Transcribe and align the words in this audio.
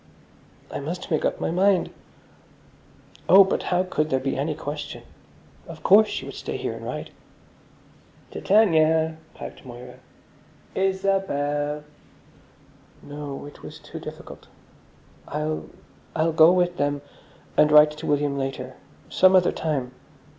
"I 0.71 0.79
must 0.79 1.11
make 1.11 1.23
up 1.25 1.39
my 1.39 1.51
mind." 1.51 1.91
Oh, 3.29 3.43
but 3.43 3.61
how 3.69 3.83
could 3.83 4.09
there 4.09 4.19
be 4.19 4.35
any 4.35 4.55
question? 4.55 5.03
Of 5.67 5.83
course 5.83 6.07
she 6.07 6.25
would 6.25 6.33
stay 6.33 6.57
here 6.57 6.73
and 6.73 6.83
write. 6.83 7.11
"Titania!" 8.31 9.17
piped 9.35 9.63
Moira. 9.63 9.99
"Isa 10.73 11.23
bel?" 11.27 11.83
No, 13.07 13.45
it 13.45 13.61
was 13.61 13.77
too 13.77 13.99
difficult. 13.99 14.47
"I'll—I'll 15.27 16.33
go 16.33 16.51
with 16.51 16.77
them, 16.77 17.03
and 17.55 17.71
write 17.71 17.91
to 17.91 18.07
William 18.07 18.35
later. 18.39 18.77
Some 19.07 19.35
other 19.35 19.51
time. 19.51 19.91